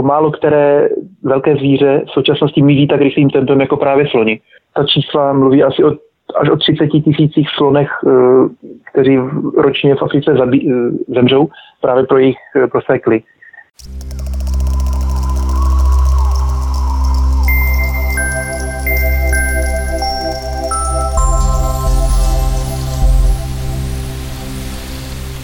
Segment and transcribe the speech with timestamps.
[0.00, 0.88] pomálo které
[1.22, 4.40] velké zvíře v současnosti mizí tak rychlým tempem jako právě sloni.
[4.74, 5.92] Ta čísla mluví asi o,
[6.40, 8.10] až o 30 tisících slonech, eh,
[8.92, 9.18] kteří
[9.56, 11.48] ročně v Africe zabí, eh, zemřou
[11.80, 12.38] právě pro jejich
[12.72, 13.22] prosté kly.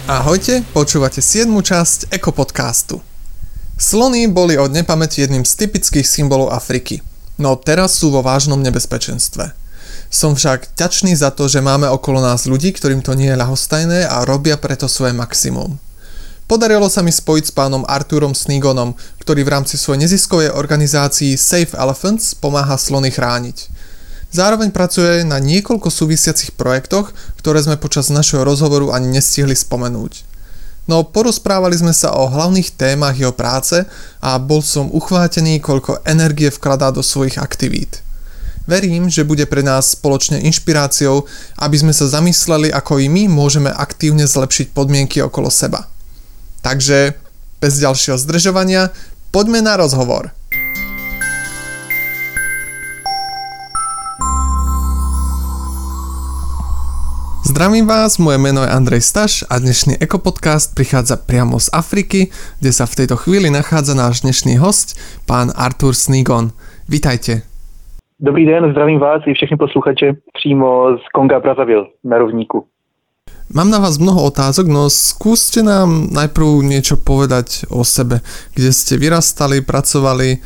[0.07, 1.61] Ahojte, počúvate 7.
[1.61, 3.06] časť Ekopodcastu.
[3.77, 7.05] Slony boli od nepamäti jedným z typických symbolov Afriky,
[7.37, 9.53] no teraz sú vo vážnom nebezpečenstve.
[10.09, 14.09] Som však ťačný za to, že máme okolo nás ľudí, ktorým to nie je ľahostajné
[14.09, 15.77] a robia preto svoje maximum.
[16.49, 21.75] Podarilo sa mi spojiť s pánom Arturom Snigonom, ktorý v rámci svojej neziskovej organizácii Safe
[21.75, 23.57] Elephants pomáha slony chrániť–
[24.27, 30.27] Zároveň pracuje na niekoľko súvisiacich projektoch, ktoré sme počas našeho rozhovoru ani nestihli spomenúť.
[30.87, 33.83] No porozprávali sme sa o hlavných témach jeho práce
[34.23, 37.99] a bol som uchvátený, koľko energie vkladá do svojich aktivít.
[38.67, 41.23] Verím, že bude pre nás spoločne inšpiráciou,
[41.59, 45.87] aby sme sa zamysleli, ako i my môžeme aktívne zlepšiť podmienky okolo seba.
[46.63, 47.15] Takže,
[47.63, 48.91] bez ďalšieho zdržovania,
[49.31, 50.35] poďme na rozhovor.
[57.57, 62.29] Zdravím vás, moje meno je Andrej Staš a dnešný Ekopodcast prichádza priamo z Afriky,
[62.61, 64.93] kde sa v tejto chvíli nachádza náš dnešný host,
[65.25, 66.53] pán Artur Snigon.
[66.85, 67.41] Vítajte.
[68.21, 72.61] Dobrý den, zdravím vás i všechny posluchače přímo z Konga Brazzaville na rovníku.
[73.49, 78.21] Mám na vás mnoho otázok, no skúste nám najprv niečo povedať o sebe.
[78.53, 80.45] Kde ste vyrastali, pracovali,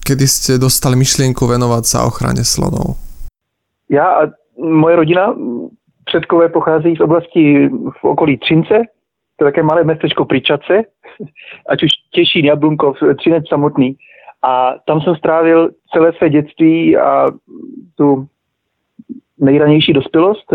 [0.00, 2.96] kedy ste dostali myšlienku venovať sa ochrane slonov?
[3.92, 5.32] Já a moje rodina
[6.10, 7.68] předkové pocházejí z oblasti
[8.00, 8.82] v okolí Třince,
[9.36, 10.82] to je také malé městečko Pričace,
[11.68, 13.96] ať už Těšín, Jablunkov, Třinec samotný.
[14.42, 17.26] A tam jsem strávil celé své dětství a
[17.96, 18.26] tu
[19.38, 20.52] nejranější dospělost.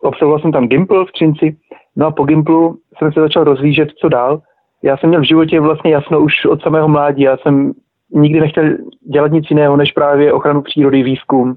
[0.00, 1.56] Obsavoval jsem tam Gimpl v Třinci,
[1.96, 4.42] no a po Gimplu jsem se začal rozvížet, co dál.
[4.82, 7.22] Já jsem měl v životě vlastně jasno už od samého mládí.
[7.22, 7.72] Já jsem
[8.10, 8.64] nikdy nechtěl
[9.12, 11.56] dělat nic jiného, než právě ochranu přírody, výzkum,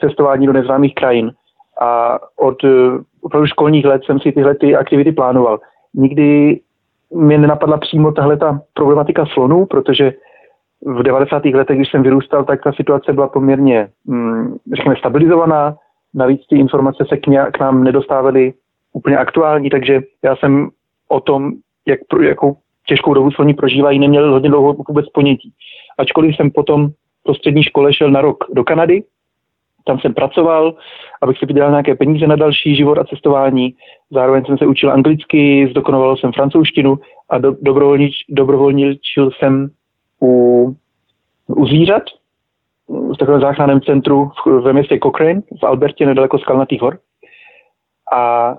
[0.00, 1.32] cestování do neznámých krajin
[1.80, 2.68] a od eh,
[3.22, 5.60] opravdu školních let jsem si tyhle ty aktivity plánoval.
[5.94, 6.60] Nikdy
[7.14, 10.12] mě nenapadla přímo tahle ta problematika slonů, protože
[10.82, 11.44] v 90.
[11.44, 15.76] letech, když jsem vyrůstal, tak ta situace byla poměrně, mm, řekněme, stabilizovaná.
[16.14, 18.52] Navíc ty informace se k, nám nedostávaly
[18.92, 20.68] úplně aktuální, takže já jsem
[21.08, 21.52] o tom,
[21.86, 22.56] jak, jakou
[22.86, 25.52] těžkou dobu sloní prožívají, neměl hodně dlouho vůbec ponětí.
[25.98, 26.88] Ačkoliv jsem potom
[27.22, 29.02] po střední škole šel na rok do Kanady,
[29.88, 30.74] tam jsem pracoval,
[31.22, 33.74] abych si vydělal nějaké peníze na další život a cestování.
[34.10, 39.68] Zároveň jsem se učil anglicky, zdokonoval jsem francouzštinu a do, dobrovolnič, dobrovolničil jsem
[40.22, 40.30] u,
[41.46, 42.02] u zvířat
[42.88, 46.98] v takovém záchranném centru v, ve městě Cochrane v Albertě nedaleko Skalnatých hor.
[48.12, 48.54] A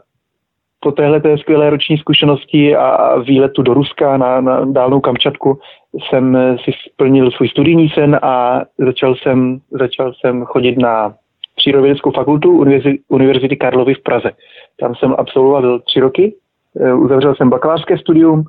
[0.80, 5.60] po téhle té skvělé roční zkušenosti a výletu do Ruska na, na dálnou Kamčatku
[5.94, 11.14] jsem si splnil svůj studijní sen a začal jsem, začal jsem chodit na
[11.56, 12.66] přírodovědeckou fakultu
[13.10, 14.32] Univerzity, Karlovy v Praze.
[14.80, 16.36] Tam jsem absolvoval tři roky,
[16.80, 18.44] eh, uzavřel jsem bakalářské studium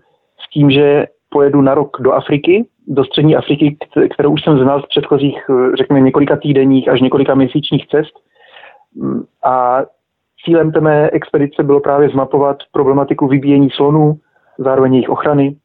[0.47, 3.77] s tím, že pojedu na rok do Afriky, do střední Afriky,
[4.15, 8.13] kterou už jsem znal z předchozích, eh, řekněme, několika týdenních až několika měsíčních cest.
[8.95, 9.83] Mm, a
[10.45, 14.19] cílem té mé expedice bylo právě zmapovat problematiku vybíjení slonů,
[14.59, 15.57] zároveň jejich ochrany,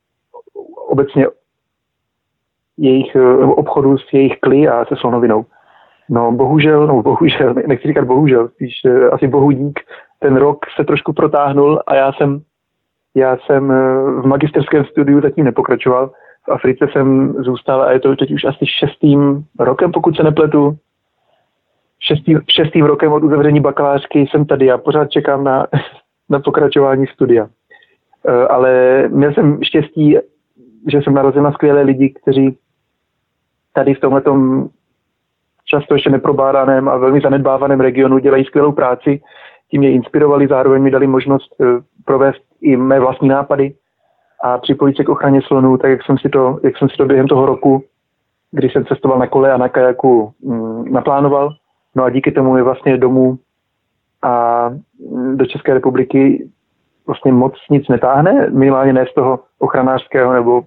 [0.87, 1.27] obecně
[2.77, 5.45] jejich eh, obchodu s jejich kly a se slonovinou.
[6.09, 9.79] No bohužel, no bohužel, nechci říkat bohužel, spíš uh, asi bohu dík,
[10.19, 12.41] ten rok se trošku protáhnul a já jsem,
[13.15, 16.11] já jsem uh, v magisterském studiu zatím nepokračoval.
[16.47, 20.77] V Africe jsem zůstal a je to teď už asi šestým rokem, pokud se nepletu.
[22.07, 25.67] Šestým, šestým rokem od uzavření bakalářky jsem tady a pořád čekám na,
[26.29, 27.43] na pokračování studia.
[27.43, 27.51] Uh,
[28.49, 30.17] ale měl jsem štěstí,
[30.91, 32.57] že jsem narazil na skvělé lidi, kteří
[33.73, 34.21] tady v tomhle
[35.65, 39.21] často ještě neprobádaném a velmi zanedbávaném regionu dělají skvělou práci.
[39.71, 41.65] Tím mě inspirovali, zároveň mi dali možnost eh,
[42.05, 43.73] provést i mé vlastní nápady
[44.43, 47.05] a připojit se k ochraně slonů, tak jak jsem si to, jak jsem si to
[47.05, 47.83] během toho roku,
[48.51, 51.49] kdy jsem cestoval na kole a na kajaku, mm, naplánoval.
[51.95, 53.37] No a díky tomu je vlastně domů
[54.21, 54.69] a
[55.35, 56.49] do České republiky
[57.07, 60.63] vlastně moc nic netáhne, minimálně ne z toho ochranářského nebo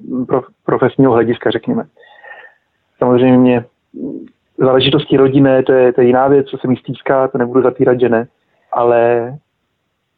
[0.65, 1.85] profesního hlediska, řekněme.
[2.99, 3.65] Samozřejmě
[4.59, 8.01] záležitosti rodinné, to je, to je jiná věc, co se mi stýská, to nebudu zapírat,
[8.01, 8.27] že ne.
[8.73, 9.35] Ale,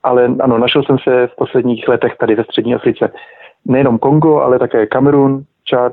[0.02, 3.12] ale ano, našel jsem se v posledních letech tady ve střední Africe.
[3.64, 5.92] Nejenom Kongo, ale také Kamerun, Čad,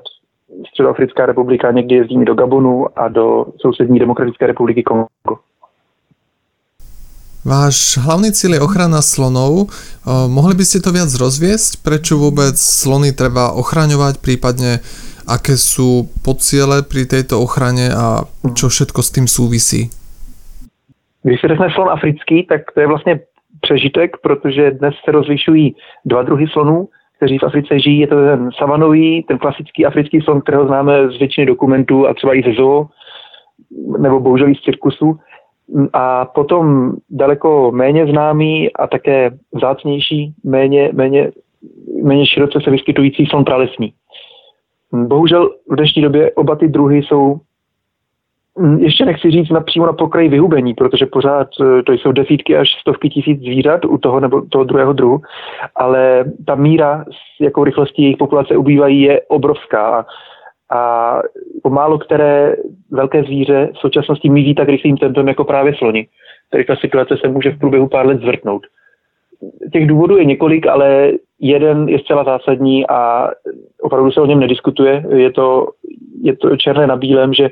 [0.69, 5.07] Středoafrická republika, někdy jezdím do Gabonu a do sousední demokratické republiky Kongo.
[7.45, 9.71] Váš hlavný cíl je ochrana slonov.
[10.27, 11.79] Mohli by ste to viac rozviesť?
[11.79, 14.83] Prečo vôbec slony treba ochraňovať, prípadne
[15.23, 19.87] aké sú podciele pri tejto ochrane a čo všetko s tým súvisí?
[21.23, 23.19] Když se řekne slon africký, tak to je vlastně
[23.61, 27.99] přežitek, protože dnes se rozlišují dva druhy slonů, kteří v Africe žijí.
[27.99, 32.37] Je to ten savanový, ten klasický africký slon, kterého známe z většiny dokumentů a třeba
[32.37, 32.85] i ze zoo,
[33.99, 35.19] nebo bohužel i z cirkusu.
[35.93, 41.31] A potom daleko méně známý a také vzácnější, méně, méně,
[42.03, 43.93] méně široce se vyskytující slon pralesní.
[44.93, 47.39] Bohužel v dnešní době oba ty druhy jsou
[48.79, 53.09] ještě nechci říct napřímo na pokraji vyhubení, protože pořád eh, to jsou desítky až stovky
[53.09, 55.21] tisíc zvířat u toho nebo toho druhého druhu,
[55.75, 60.05] ale ta míra, s jakou rychlostí jejich populace ubývají, je obrovská.
[60.71, 61.21] A
[61.69, 62.55] málo které
[62.91, 66.07] velké zvíře v současnosti mizí tak rychlým tempem jako právě sloni.
[66.51, 68.63] Tady ta situace se může v průběhu pár let zvrtnout.
[69.73, 73.29] Těch důvodů je několik, ale jeden je zcela zásadní a
[73.81, 75.05] opravdu se o něm nediskutuje.
[75.15, 75.67] Je to,
[76.21, 77.49] je to černé na bílém, že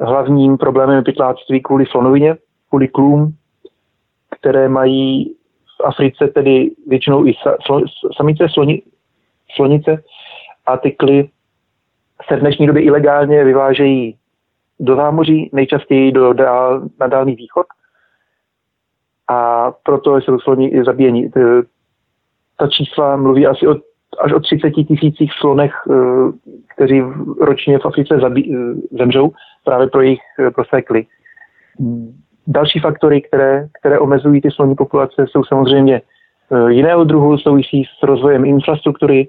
[0.00, 2.36] hlavním problémem pytláctví kvůli slonovině,
[2.68, 3.34] kvůli klům,
[4.30, 5.34] které mají
[5.80, 7.34] v Africe tedy většinou i
[7.66, 7.80] slo,
[8.16, 8.82] samice sloni,
[9.56, 10.02] slonice
[10.66, 11.28] a ty kly
[12.28, 14.18] se v dnešní době ilegálně vyvážejí
[14.80, 17.66] do zámoří, nejčastěji do dál, na Dálný východ.
[19.28, 21.30] A proto jsou sloni zabíjení.
[22.56, 23.74] Ta čísla mluví asi o
[24.20, 25.94] až o 30 tisících slonech, eh,
[26.74, 27.02] kteří
[27.40, 29.32] ročně v Africe zabí, eh, zemřou
[29.64, 31.06] právě pro jejich eh, prosekly.
[32.46, 36.02] Další faktory, které, které omezují ty sloní populace, jsou samozřejmě
[36.68, 39.28] jiného druhu, souvisí s rozvojem infrastruktury,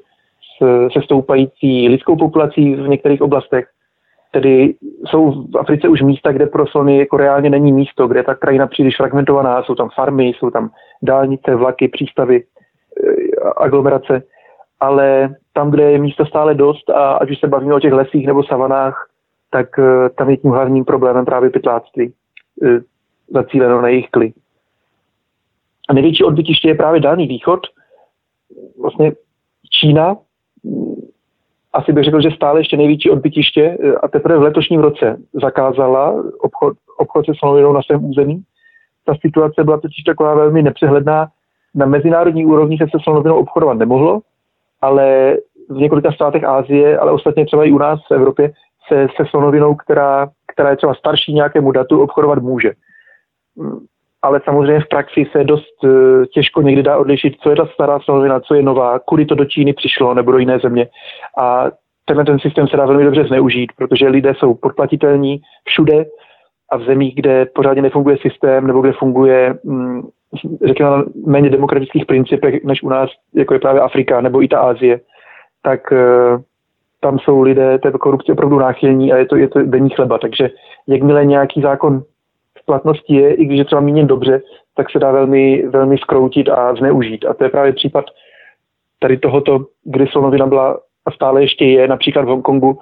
[0.93, 3.67] se stoupající lidskou populací v některých oblastech.
[4.31, 4.73] Tedy
[5.05, 8.67] jsou v Africe už místa, kde pro slony jako reálně není místo, kde ta krajina
[8.67, 10.69] příliš fragmentovaná, jsou tam farmy, jsou tam
[11.01, 12.43] dálnice, vlaky, přístavy,
[13.57, 14.23] aglomerace
[14.79, 18.27] ale tam, kde je místa stále dost a ať už se bavíme o těch lesích
[18.27, 19.09] nebo savanách,
[19.51, 19.85] tak uh,
[20.17, 22.13] tam je tím hlavním problémem právě pytláctví
[22.61, 22.69] uh,
[23.29, 24.33] zacíleno na jejich kly.
[25.89, 27.59] A největší odbytiště je právě Dálný východ,
[28.81, 29.11] vlastně
[29.79, 30.15] Čína,
[31.73, 36.23] asi bych řekl, že stále ještě největší odbytiště e, a teprve v letošním roce zakázala
[36.39, 38.43] obchod, obchod se slonovinou na svém území.
[39.05, 41.27] Ta situace byla totiž taková velmi nepřehledná.
[41.75, 44.21] Na mezinárodní úrovni se se slonovinou obchodovat nemohlo,
[44.81, 45.37] ale
[45.69, 48.51] v několika státech Ázie, ale ostatně třeba i u nás v Evropě,
[48.87, 52.71] se se slonovinou, která, která je třeba starší nějakému datu, obchodovat může.
[53.55, 53.79] Mm,
[54.21, 57.99] ale samozřejmě v praxi se dost uh, těžko někdy dá odlišit, co je ta stará
[57.99, 60.87] slonovina, co je nová, kudy to do Číny přišlo nebo do jiné země.
[61.37, 61.71] A
[62.05, 66.05] tenhle ten systém se dá velmi dobře zneužít, protože lidé jsou podplatitelní všude
[66.71, 70.01] a v zemích, kde pořádně nefunguje systém nebo kde funguje mm,
[70.67, 74.99] řekněme, méně demokratických principech, než u nás, jako je právě Afrika nebo i ta Asie,
[75.61, 76.41] tak uh,
[76.99, 80.17] tam jsou lidé té korupci opravdu náchylní a je to, je to denní chleba.
[80.17, 80.49] Takže
[80.87, 82.03] jakmile nějaký zákon
[82.61, 84.41] v platnosti je, i když je třeba míněn dobře,
[84.75, 87.25] tak se dá velmi, velmi skroutit a zneužít.
[87.25, 88.05] A to je právě případ
[88.99, 92.79] tady tohoto, kdy slonovina byla a stále ještě je, například v Hongkongu,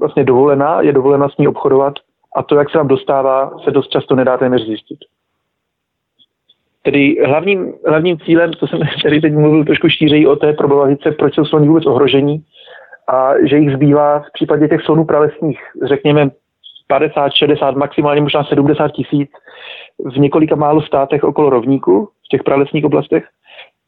[0.00, 1.94] vlastně dovolená, je dovolena s ní obchodovat
[2.36, 4.98] a to, jak se nám dostává, se dost často nedá téměř zjistit.
[6.82, 11.34] Tedy hlavním, hlavním cílem, co jsem tady teď mluvil trošku šířeji o té problematice, proč
[11.34, 12.44] jsou slony vůbec ohrožení
[13.08, 16.30] a že jich zbývá v případě těch slonů pralesních, řekněme
[16.86, 19.30] 50, 60, maximálně možná 70 tisíc
[19.98, 23.24] v několika málo státech okolo rovníku, v těch pralesních oblastech.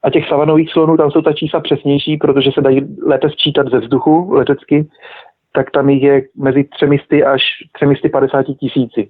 [0.02, 3.78] A těch savanových slonů, tam jsou ta čísla přesnější, protože se dají lépe sčítat ze
[3.78, 4.86] vzduchu letecky,
[5.52, 9.08] tak tam jich je mezi 300 až 350 tisíci,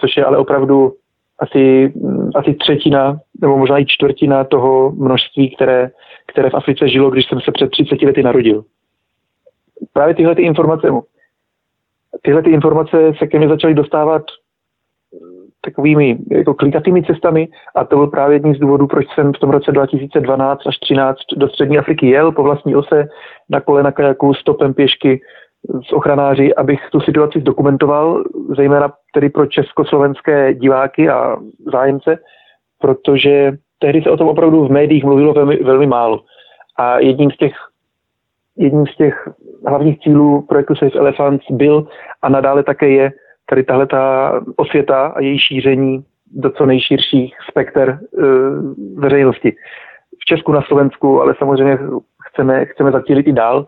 [0.00, 0.92] což je ale opravdu
[1.40, 1.92] asi,
[2.34, 5.90] asi třetina nebo možná i čtvrtina toho množství, které,
[6.26, 8.64] které v Africe žilo, když jsem se před 30 lety narodil.
[9.92, 10.88] Právě tyhle ty informace,
[12.22, 14.22] tyhle ty informace se ke mně začaly dostávat
[15.60, 19.50] takovými jako klikatými cestami a to byl právě jedním z důvodů, proč jsem v tom
[19.50, 23.08] roce 2012 až 2013 do Střední Afriky jel po vlastní ose
[23.48, 25.20] na kole na kajaku stopem pěšky
[25.88, 28.24] s ochranáři, abych tu situaci zdokumentoval,
[28.56, 31.36] zejména tedy pro československé diváky a
[31.72, 32.18] zájemce,
[32.78, 36.20] protože tehdy se o tom opravdu v médiích mluvilo velmi, velmi málo.
[36.76, 37.52] A jedním z těch
[38.56, 39.28] jedním z těch
[39.66, 41.86] hlavních cílů projektu Safe Elephants byl
[42.22, 43.12] a nadále také je
[43.46, 47.98] tady tahle ta osvěta a její šíření do co nejširších spekter e,
[48.96, 49.52] veřejnosti.
[50.22, 51.78] V Česku, na Slovensku, ale samozřejmě
[52.28, 53.66] chceme, chceme zacílit i dál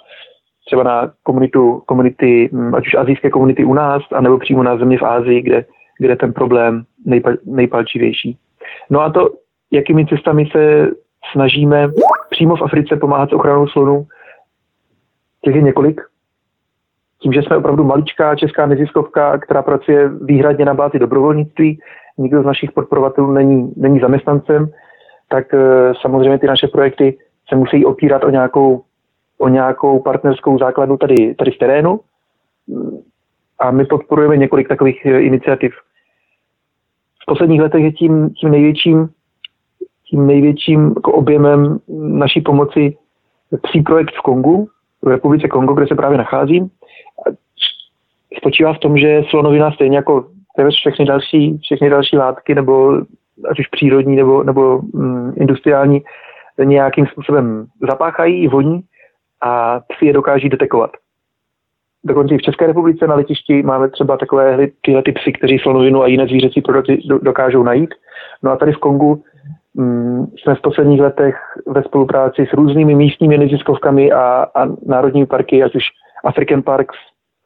[0.66, 4.98] třeba na komunitu, komunity, hm, ať už azijské komunity u nás, anebo přímo na země
[4.98, 5.64] v Ázii, kde,
[5.98, 8.38] kde ten problém nejpal, nejpalčivější.
[8.90, 9.28] No a to,
[9.70, 10.90] jakými cestami se
[11.32, 11.90] snažíme
[12.30, 14.06] přímo v Africe pomáhat s ochranou slonů,
[15.44, 16.00] těch je několik.
[17.18, 21.78] Tím, že jsme opravdu maličká česká neziskovka, která pracuje výhradně na bázi dobrovolnictví,
[22.18, 24.70] nikdo z našich podporovatelů není, není zaměstnancem,
[25.28, 25.58] tak e,
[26.00, 28.82] samozřejmě ty naše projekty se musí opírat o nějakou,
[29.42, 32.00] o nějakou partnerskou základnu tady, tady v terénu.
[33.58, 35.74] A my podporujeme několik takových e, iniciativ.
[37.22, 39.08] V posledních letech je tím, tím největším,
[40.10, 42.96] tím největším jako objemem naší pomoci
[43.62, 44.68] psí projekt v Kongu,
[45.02, 46.70] v republice Kongo, kde se právě nacházím.
[48.36, 50.26] Spočívá v tom, že slonovina stejně jako
[50.68, 53.00] všechny další, všechny další látky, nebo
[53.50, 56.02] ať už přírodní nebo, nebo mm, industriální,
[56.64, 58.82] nějakým způsobem zapáchají, voní
[59.42, 60.90] a psi je dokáží detekovat.
[62.04, 66.02] Dokonce i v České republice na letišti máme třeba takové tyhle ty psy, kteří slonovinu
[66.02, 67.94] a jiné zvířecí produkty dokážou najít.
[68.42, 69.22] No a tady v Kongu
[69.74, 75.62] mm, jsme v posledních letech ve spolupráci s různými místními neziskovkami a, a národními parky,
[75.62, 75.84] ať už
[76.24, 76.96] African Parks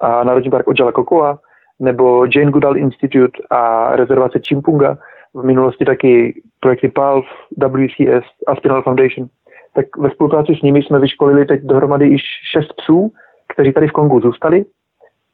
[0.00, 1.38] a Národní park Ojala Kokoa,
[1.81, 4.99] nebo Jane Goodall Institute a rezervace Chimpunga,
[5.35, 7.25] v minulosti taky projekty PALF,
[7.57, 9.29] WCS a Spinal Foundation.
[9.76, 13.12] Tak ve spolupráci s nimi jsme vyškolili teď dohromady již šest psů,
[13.49, 14.64] kteří tady v Kongu zůstali.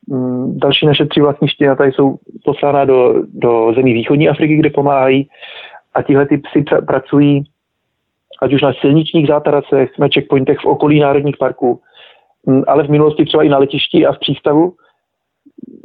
[0.07, 5.29] Mm, další naše tři vlastní štěňata jsou poslána do, do zemí východní Afriky, kde pomáhají
[5.95, 7.45] a tihle ty psy pracují
[8.43, 11.81] ať už na silničních zátaracech, na checkpointech v okolí národních parků,
[12.47, 14.73] mm, ale v minulosti třeba i na letišti a v přístavu,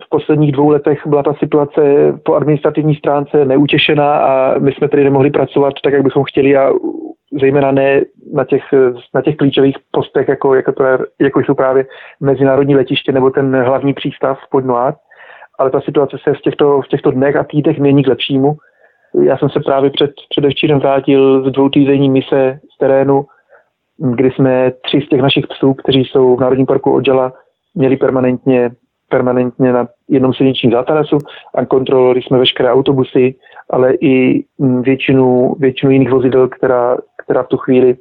[0.05, 1.81] v posledních dvou letech byla ta situace
[2.23, 6.71] po administrativní stránce neutěšená a my jsme tedy nemohli pracovat tak, jak bychom chtěli a
[7.39, 8.01] zejména ne
[8.33, 8.63] na těch,
[9.13, 11.85] na těch klíčových postech, jako, jako, to je, jako jsou právě
[12.19, 14.93] mezinárodní letiště nebo ten hlavní přístav pod Noir.
[15.59, 18.55] Ale ta situace se v těchto, v těchto dnech a týdnech mění k lepšímu.
[19.23, 23.25] Já jsem se právě před předevčírem vrátil z dvou týdenní mise z terénu,
[23.97, 27.33] kdy jsme tři z těch našich psů, kteří jsou v Národním parku Odžela,
[27.75, 28.71] měli permanentně
[29.09, 31.17] permanentně na jednom silničním zátarasu
[31.55, 33.35] a kontrolovali jsme veškeré autobusy,
[33.69, 37.95] ale i mm, většinu, většinu jiných vozidel, která, která v tu chvíli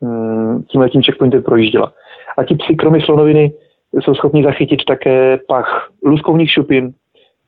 [0.00, 1.92] mm, tím letím checkpointem projížděla.
[2.38, 3.52] A ti psi, kromě slonoviny,
[4.00, 6.92] jsou schopni zachytit také pach luskovních šupin,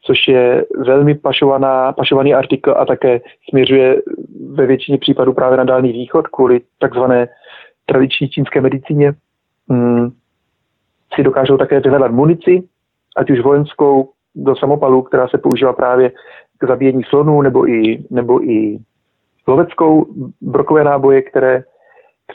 [0.03, 4.03] což je velmi pašovaná, pašovaný artikl a také směřuje
[4.51, 7.29] ve většině případů právě na Dálný východ kvůli takzvané
[7.87, 9.13] tradiční čínské medicíně.
[9.71, 10.11] Hmm.
[11.15, 12.63] Si dokážou také vyhledat munici,
[13.17, 16.13] ať už vojenskou do samopalů, která se používá právě
[16.59, 18.79] k zabíjení slonů, nebo i, nebo i
[19.47, 20.07] loveckou
[20.41, 21.63] brokové náboje, které,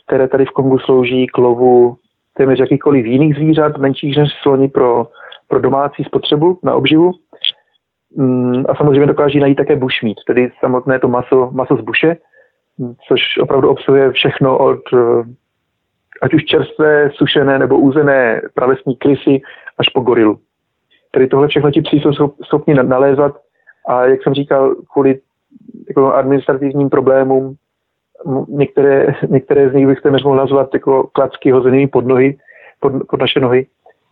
[0.05, 1.97] které tady v Kongu slouží k lovu
[2.33, 5.07] téměř jakýchkoliv jiných zvířat, menších než sloni pro,
[5.47, 7.11] pro domácí spotřebu na obživu.
[8.15, 12.17] Mm, a samozřejmě dokáží najít také bushmeat, tedy samotné to maso, maso z buše,
[13.07, 14.79] což opravdu obsahuje všechno od
[16.21, 19.41] ať už čerstvé, sušené nebo úzené pravesní krysy
[19.77, 20.39] až po gorilu.
[21.11, 23.35] Tedy tohle všechno ti psi jsou schopni nalézat
[23.87, 25.19] a jak jsem říkal, kvůli
[25.87, 27.55] jako administrativním problémům
[28.47, 32.37] některé, některé z nich byste mohl nazvat jako klacky hozenými pod nohy,
[32.79, 33.67] pod, pod naše nohy.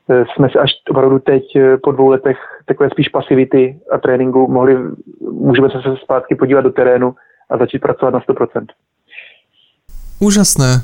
[0.10, 4.48] E, jsme se až opravdu teď e, po dvou letech takové spíš pasivity a tréninku
[4.48, 4.78] mohli,
[5.32, 7.16] můžeme se zpátky podívat do terénu
[7.50, 8.66] a začít pracovat na 100%.
[10.20, 10.84] Úžasné.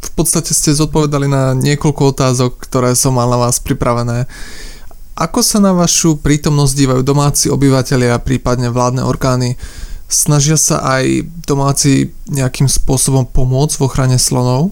[0.00, 4.30] V podstate ste zodpovedali na niekoľko otázok, ktoré som mal na vás pripravené.
[5.16, 9.58] Ako sa na vašu prítomnosť dívajú domáci obyvateľia, prípadne vládne orgány?
[10.10, 14.70] Snažia sa aj domáci nějakým způsobem pomoct v ochraně slonov?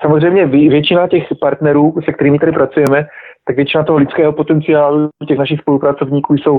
[0.00, 3.06] Samozřejmě většina těch partnerů, se kterými tady pracujeme,
[3.46, 6.58] tak většina toho lidského potenciálu těch našich spolupracovníků jsou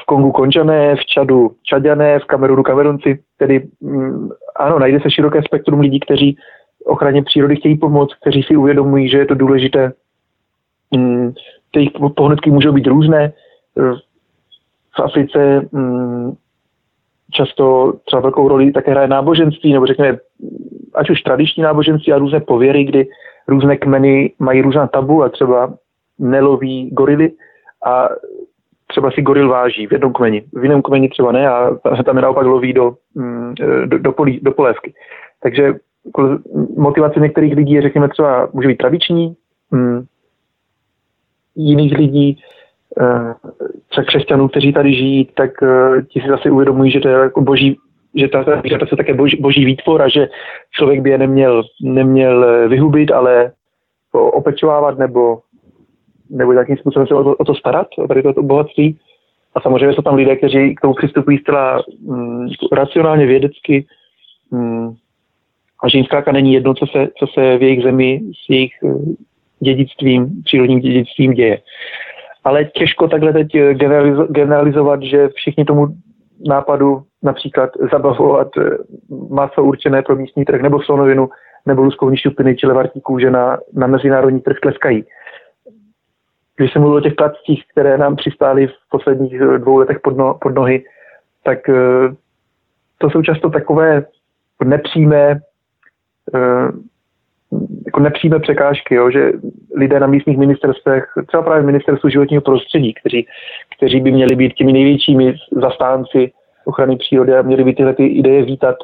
[0.00, 3.18] v Kongu Končané, v Čadu Čaďané, v Kamerunu Kamerunci.
[3.38, 6.36] Tedy mm, ano, najde se široké spektrum lidí, kteří
[6.84, 9.92] ochraně přírody chtějí pomoct, kteří si uvědomují, že je to důležité.
[10.96, 11.32] Mm,
[11.70, 13.32] ty pohnutky můžou být různé.
[14.96, 16.32] V Africe mm,
[17.32, 20.18] často třeba velkou roli také hraje náboženství, nebo řekněme,
[20.94, 23.08] ať už tradiční náboženství a různé pověry, kdy
[23.48, 25.74] různé kmeny mají různá tabu a třeba
[26.18, 27.32] neloví gorily
[27.86, 28.08] a
[28.86, 31.70] třeba si goril váží v jednom kmeni, v jiném kmeni třeba ne a
[32.04, 33.54] tam je naopak loví do, mm,
[33.86, 34.94] do, do, polí, do polévky.
[35.42, 35.74] Takže
[36.76, 39.34] motivace některých lidí je, řekněme, třeba může být tradiční,
[41.68, 42.38] jiných lidí,
[43.00, 43.34] eh,
[43.88, 47.40] třeba křesťanů, kteří tady žijí, tak eh, ti si zase uvědomují, že to je jako
[47.40, 47.76] boží,
[48.14, 50.28] že ta zvířata jsou také boží, boží výtvor a že
[50.70, 53.52] člověk by je neměl, neměl eh, vyhubit, ale
[54.12, 55.38] opečovávat nebo,
[56.30, 58.98] nebo nějakým způsobem se o to, o to starat, o tady toto bohatství.
[59.54, 63.86] A samozřejmě jsou tam lidé, kteří k tomu přistupují zcela mm, racionálně, vědecky.
[64.50, 64.94] Mm,
[65.82, 68.72] a že jim zkrátka není jedno, co se, co se v jejich zemi s jejich
[69.60, 71.58] dědictvím, přírodním dědictvím děje.
[72.44, 73.48] Ale těžko takhle teď
[74.30, 75.86] generalizovat, že všichni tomu
[76.48, 78.76] nápadu například zabavovat eh,
[79.30, 81.28] maso určené pro místní trh nebo slonovinu
[81.66, 85.04] nebo luskovní šupiny či levartí kůže na, na mezinárodní trh tleskají.
[86.56, 90.16] Když jsem mluvil o těch placích, které nám přistály v posledních eh, dvou letech pod,
[90.16, 90.84] no, pod nohy,
[91.44, 91.74] tak eh,
[92.98, 94.04] to jsou často takové
[94.64, 95.40] nepřímé
[98.00, 99.32] nepřímé překážky, jo, že
[99.76, 103.26] lidé na místních ministerstvech, třeba právě ministerstvu životního prostředí, kteří,
[103.76, 106.32] kteří by měli být těmi největšími zastánci
[106.64, 108.76] ochrany přírody a měli by tyhle ty ideje vítat,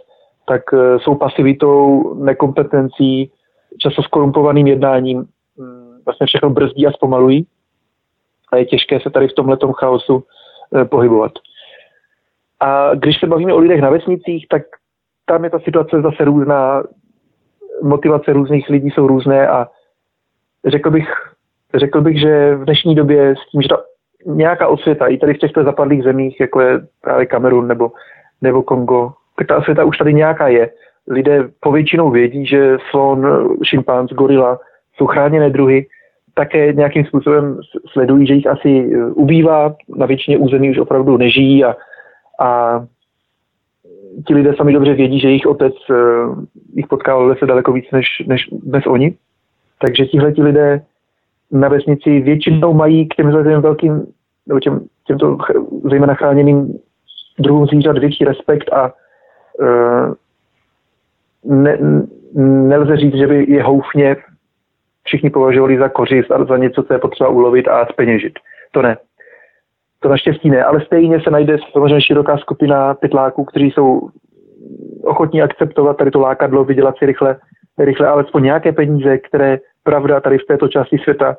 [0.46, 3.30] tak uh, jsou pasivitou, nekompetencí,
[3.78, 5.26] často skorumpovaným jednáním um,
[6.04, 7.46] vlastně všechno brzdí a zpomalují
[8.52, 11.32] a je těžké se tady v tomhle chaosu uh, pohybovat.
[12.60, 14.62] A když se bavíme o lidech na vesnicích, tak
[15.26, 16.82] tam je ta situace zase různá
[17.82, 19.68] motivace různých lidí jsou různé a
[20.66, 21.08] řekl bych,
[21.74, 23.82] řekl bych, že v dnešní době s tím, že ta
[24.26, 27.92] nějaká osvěta i tady v těchto zapadlých zemích, jako je právě Kamerun nebo,
[28.42, 30.70] nebo Kongo, tak ta osvěta už tady nějaká je.
[31.08, 34.60] Lidé povětšinou vědí, že slon, šimpanz, gorila
[34.96, 35.86] jsou chráněné druhy,
[36.34, 37.60] také nějakým způsobem
[37.92, 41.76] sledují, že jich asi ubývá, na většině území už opravdu nežijí a,
[42.40, 42.80] a
[44.26, 46.44] ti lidé sami dobře vědí, že jejich otec uh,
[46.74, 49.14] jich potkával lese daleko víc než, než dnes oni.
[49.80, 50.82] Takže tihle ti lidé
[51.52, 53.30] na vesnici většinou mají k těm
[53.60, 54.06] velkým,
[54.46, 55.36] nebo těm, těmto
[55.90, 56.78] zejména chráněným
[57.38, 58.92] druhům zvířat větší respekt a
[59.60, 60.14] uh,
[61.44, 61.78] ne,
[62.68, 64.16] nelze říct, že by je houfně
[65.04, 68.32] všichni považovali za kořist a za něco, co je potřeba ulovit a speněžit.
[68.72, 68.96] To ne.
[70.06, 74.08] To naštěstí ne, ale stejně se najde samozřejmě široká skupina pytláků, kteří jsou
[75.04, 77.36] ochotní akceptovat tady to lákadlo, vydělat si rychle,
[77.78, 81.36] rychle alespoň nějaké peníze, které pravda tady v této části světa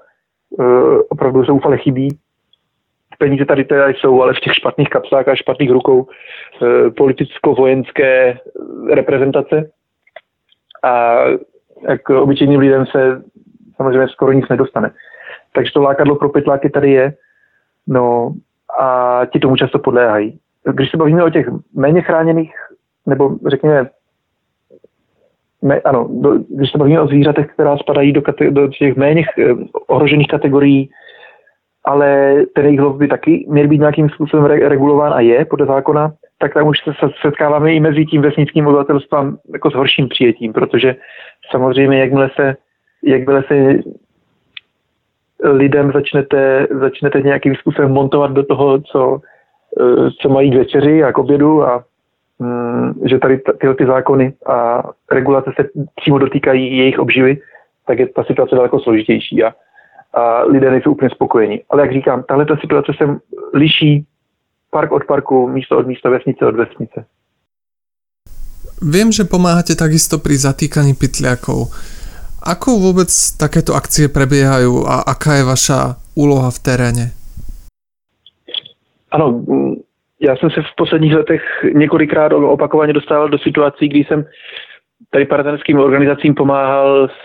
[0.50, 2.18] uh, opravdu zoufale chybí.
[3.18, 6.10] Peníze tady teda jsou, ale v těch špatných kapsách a špatných rukou uh,
[6.98, 8.38] politicko-vojenské
[8.94, 9.72] reprezentace.
[10.84, 11.24] A
[11.90, 13.22] jak obyčejným lidem se
[13.76, 14.92] samozřejmě skoro nic nedostane.
[15.54, 17.14] Takže to lákadlo pro pytláky tady je.
[17.88, 18.34] No
[18.80, 20.40] a ti tomu často podléhají.
[20.74, 22.54] Když se bavíme o těch méně chráněných,
[23.06, 23.90] nebo řekněme,
[25.62, 29.26] me, ano, do, když se bavíme o zvířatech, která spadají do, kate, do těch méně
[29.40, 29.54] eh,
[29.88, 30.90] ohrožených kategorií,
[31.86, 35.66] ale ten jejich lov by taky měl být nějakým způsobem re, regulován a je podle
[35.66, 40.54] zákona, tak tam už se setkáváme i mezi tím vesnickým obyvatelstvem jako s horším přijetím,
[40.54, 40.96] protože
[41.52, 42.56] samozřejmě jakmile se,
[43.04, 43.80] jakmile se
[45.44, 49.22] lidem začnete, začnete nějakým způsobem montovat do toho, co,
[49.82, 51.84] eh, co mají k večeři a k obědu a
[52.40, 57.38] mm, že tady tyhle ty zákony a regulace se přímo dotýkají jejich obživy,
[57.88, 59.54] tak je ta situace daleko složitější a,
[60.14, 61.64] a lidé nejsou úplně spokojeni.
[61.70, 63.20] Ale jak říkám, tahle ta situace se
[63.54, 64.06] liší
[64.72, 67.06] park od parku, místo od místa, vesnice od vesnice.
[68.82, 71.74] Viem, že pomáhate takisto pri zatýkaní pytliakov.
[72.48, 75.80] Ako vôbec takéto akcie prebiehajú a aká je vaša
[76.16, 77.06] úloha v teréne?
[79.12, 79.44] Ano,
[80.20, 81.42] já jsem se v posledních letech
[81.74, 84.26] několikrát opakovaně dostával do situací, kdy jsem
[85.10, 87.20] tady partnerským organizacím pomáhal s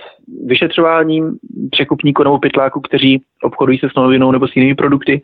[0.46, 1.38] vyšetřováním
[1.70, 5.22] překupníků nebo pytláků, kteří obchodují se slonovinou nebo s jinými produkty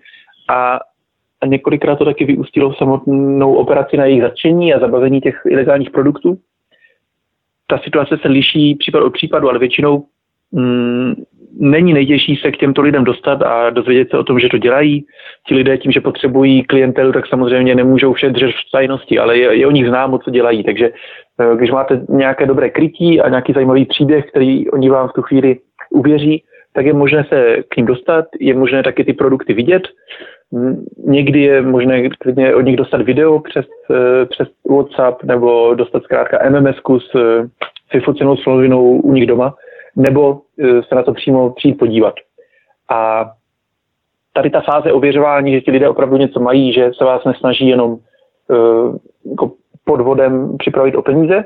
[0.49, 0.79] a,
[1.41, 5.91] a několikrát to taky vyústilo v samotnou operaci na jejich zatčení a zabavení těch ilegálních
[5.91, 6.39] produktů
[7.71, 10.05] ta situace se liší případ od případu, ale většinou
[10.53, 11.15] mm,
[11.61, 15.05] není nejtěžší se k těmto lidem dostat a dozvědět se o tom, že to dělají.
[15.47, 19.57] Ti lidé tím, že potřebují klientelu, tak samozřejmě nemůžou vše držet v tajnosti, ale je,
[19.57, 20.65] je o nich známo, co dělají.
[20.65, 20.91] Takže
[21.41, 25.23] eh, když máte nějaké dobré krytí a nějaký zajímavý příběh, který oni vám v tu
[25.23, 25.57] chvíli
[25.91, 29.83] uvěří, tak je možné se k ním dostat, je možné taky ty produkty vidět.
[31.05, 36.51] Někdy je možné klidně od nich dostat video přes, eh, přes WhatsApp nebo dostat zkrátka
[36.51, 37.17] MMS s,
[37.93, 39.55] vyfocenou slovinou u nich doma,
[39.97, 42.15] nebo eh, se na to přímo přijít podívat.
[42.91, 43.31] A
[44.33, 47.97] tady ta fáze ověřování, že ti lidé opravdu něco mají, že se vás nesnaží jenom
[49.31, 49.53] jako
[49.85, 51.45] podvodem připravit o peníze,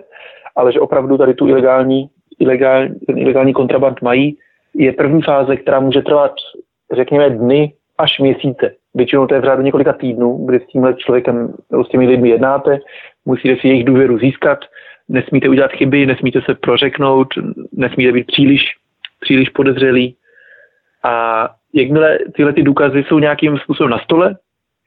[0.56, 4.38] ale že opravdu tady tu ilegální, ilegální, ilegální kontraband mají,
[4.74, 6.32] je první fáze, která může trvat,
[6.92, 8.74] řekněme, dny až měsíce.
[8.94, 11.54] Většinou to je v řádu několika týdnů, kdy s tímhle člověkem
[11.86, 12.80] s těmi lidmi jednáte,
[13.24, 14.58] musíte si jejich důvěru získat,
[15.08, 17.28] nesmíte udělat chyby, nesmíte se prořeknout,
[17.72, 18.62] nesmíte být příliš
[19.22, 20.16] příliš podezřelý.
[21.04, 24.36] A jakmile tyhle ty důkazy jsou nějakým způsobem na stole,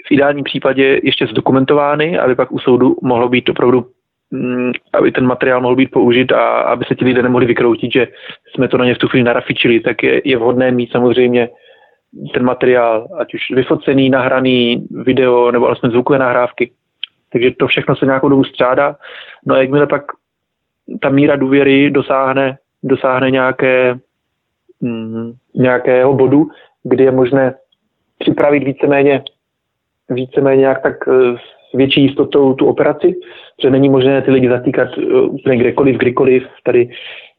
[0.07, 3.85] v ideálním případě ještě zdokumentovány, aby pak u soudu mohlo být opravdu,
[4.31, 8.07] mm, aby ten materiál mohl být použit a aby se ti lidé nemohli vykroutit, že
[8.53, 11.49] jsme to na ně v tu chvíli narafičili, tak je, je vhodné mít samozřejmě
[12.33, 16.71] ten materiál, ať už vyfocený, nahraný, video nebo alespoň zvukové nahrávky.
[17.31, 18.95] Takže to všechno se nějakou dobu střádá.
[19.45, 20.03] No a jakmile pak
[21.01, 23.99] ta míra důvěry dosáhne, dosáhne nějaké,
[24.81, 26.47] mm, nějakého bodu,
[26.83, 27.53] kdy je možné
[28.19, 29.23] připravit víceméně,
[30.09, 31.35] víceméně nějak tak eh,
[31.75, 33.15] větší jistotou tu operaci,
[33.61, 36.43] že není možné ty lidi zatýkat eh, úplně kdekoliv, kdykoliv.
[36.63, 36.89] Tady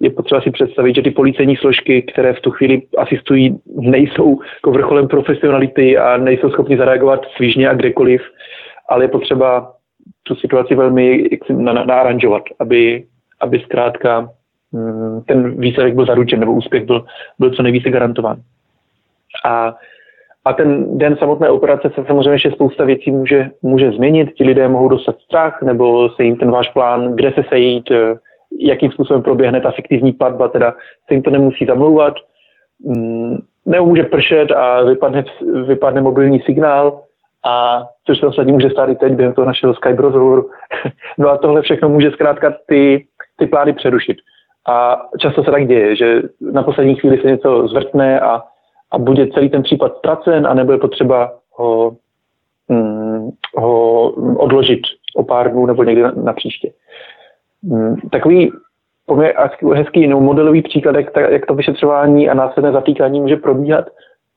[0.01, 4.70] je potřeba si představit, že ty policejní složky, které v tu chvíli asistují, nejsou jako
[4.70, 8.22] vrcholem profesionality a nejsou schopni zareagovat svížně a kdekoliv,
[8.88, 9.72] ale je potřeba
[10.22, 11.29] tu situaci velmi
[11.87, 13.05] naaranžovat, aby,
[13.40, 14.29] aby zkrátka
[14.72, 17.05] mm, ten výsledek byl zaručen, nebo úspěch byl,
[17.38, 18.37] byl co nejvíce garantován.
[19.44, 19.75] A,
[20.47, 24.33] a ten den samotné operace se samozřejmě ještě spousta věcí může, může změnit.
[24.35, 28.15] Ti lidé mohou dostat strach, nebo se jim ten váš plán, kde se sejít, eh,
[28.61, 30.75] jakým způsobem proběhne ta fiktivní platba, teda
[31.09, 32.15] se jim to nemusí zamlouvat.
[32.85, 35.25] Mm, nebo může pršet a vypadne,
[35.67, 37.01] vypadne mobilní signál,
[37.45, 40.51] a což se ostatně může stát i teď během toho našeho Skype rozhovoru.
[41.19, 43.07] no a tohle všechno může zkrátka ty,
[43.39, 44.17] ty plány přerušit.
[44.69, 48.43] A často se tak děje, že na poslední chvíli se něco zvrtne a,
[48.90, 51.96] a bude celý ten případ ztracen a nebo je potřeba ho,
[52.72, 54.81] hm, ho odložit
[55.16, 56.72] o pár dnů nebo někdy na, na příště.
[57.64, 58.53] Hm, takový
[59.07, 59.35] poměrně
[59.75, 63.87] hezký no, modelový příklad, jak, jak to vyšetřování a následné zatýkání může probíhat,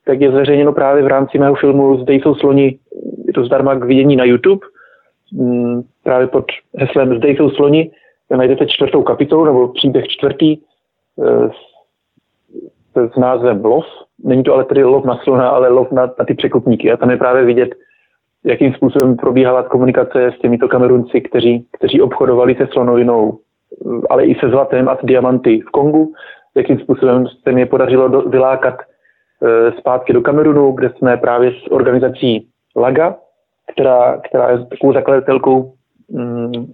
[0.05, 2.79] tak je zveřejněno právě v rámci mého filmu Zde jsou sloni,
[3.27, 4.67] je to zdarma k vidění na YouTube,
[5.33, 6.45] mm, právě pod
[6.77, 7.91] heslem Zde jsou sloni,
[8.38, 13.85] najdete čtvrtou kapitolu, nebo příběh čtvrtý eh, s, s názvem Lov.
[14.23, 16.91] Není to ale tedy lov na slona, ale lov na, na ty překupníky.
[16.91, 17.69] A tam je právě vidět,
[18.43, 23.39] jakým způsobem probíhala komunikace s těmito kamerunci, kteří, kteří obchodovali se slonovinou,
[24.10, 26.13] ale i se zlatem a s diamanty v Kongu,
[26.55, 28.75] jakým způsobem se mi podařilo do, vylákat
[29.43, 33.15] Eh, zpátky do Kamerunu, kde jsme právě s organizací LAGA,
[33.73, 35.73] která, která je takovou zakladatelkou
[36.10, 36.73] mm,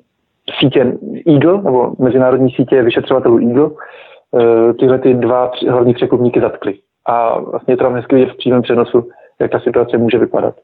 [0.60, 6.74] sítě EAGLE, nebo mezinárodní sítě vyšetřovatelů EAGLE, e, tyhle ty dva hlavní překupníky zatkly.
[7.06, 10.56] A vlastně je to tam hezky vidět v přímém přenosu, jak ta situace může vypadat.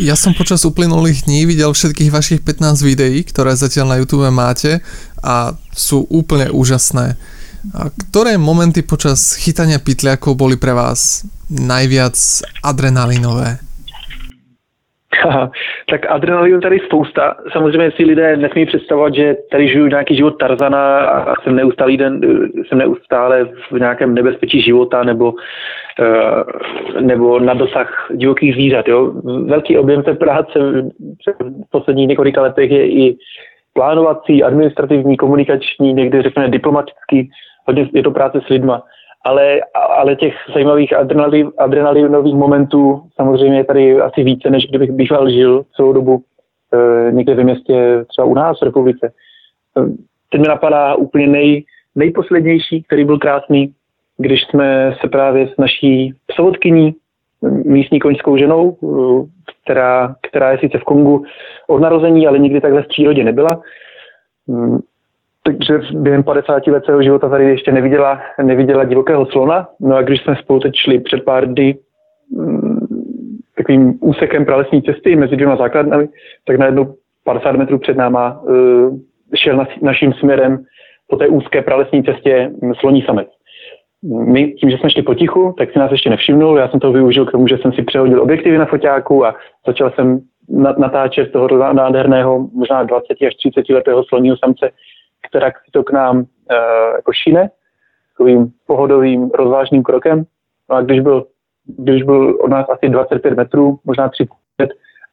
[0.00, 4.80] Ja som počas uplynulých dní videl všetkých vašich 15 videí, ktoré zatiaľ na YouTube máte
[5.20, 7.20] a sú úplne úžasné.
[7.76, 12.16] A ktoré momenty počas chytania pytliakov boli pre vás najviac
[12.64, 13.60] adrenalinové?
[15.90, 17.34] tak adrenalinu tady spousta.
[17.52, 22.20] Samozřejmě si lidé nesmí představovat, že tady žiju nějaký život Tarzana a jsem neustále, den,
[22.68, 25.34] jsem neustále v nějakém nebezpečí života nebo,
[26.00, 28.88] eh, nebo na dosah divokých zvířat.
[28.88, 29.12] Jo.
[29.46, 30.58] Velký objem té práce
[31.40, 33.16] v posledních několika letech je i
[33.74, 37.30] plánovací, administrativní, komunikační, někdy řekněme diplomatický
[37.64, 38.82] hodně je to práce s lidma.
[39.24, 45.30] Ale, ale těch zajímavých adrenalin, adrenalinových momentů samozřejmě je tady asi více, než kdybych býval
[45.30, 46.22] žil celou dobu
[46.72, 49.06] e, někde ve městě, třeba u nás v republice.
[49.06, 49.12] E,
[50.30, 53.72] teď mi napadá úplně nej, nejposlednější, který byl krásný,
[54.16, 56.94] když jsme se právě s naší psovodkyní,
[57.64, 58.86] místní koňskou ženou, e,
[59.64, 61.24] která, která je sice v Kongu
[61.68, 63.62] od narození, ale nikdy takhle v přírodě nebyla,
[65.42, 69.68] takže během 50 let svého života tady ještě neviděla, neviděla divokého slona.
[69.80, 71.76] No a když jsme spolu teď šli před pár dny
[72.36, 72.86] mm,
[73.56, 76.08] takovým úsekem pralesní cesty mezi dvěma základnami,
[76.46, 78.98] tak najednou 50 metrů před náma uh,
[79.34, 80.64] šel na, naším směrem
[81.08, 83.28] po té úzké pralesní cestě sloní samec.
[84.26, 86.58] My tím, že jsme šli potichu, tak si nás ještě nevšimnul.
[86.58, 89.34] Já jsem to využil k tomu, že jsem si přehodil objektivy na foťáku a
[89.66, 90.20] začal jsem
[90.78, 94.70] natáčet toho nádherného, možná 20 až 30 letého sloního samce,
[95.32, 96.54] která si to k nám e,
[96.96, 97.50] jako šine,
[98.12, 100.24] takovým pohodovým, rozvážným krokem.
[100.70, 101.26] No a když byl,
[101.64, 104.28] když byl od nás asi 25 metrů, možná 30,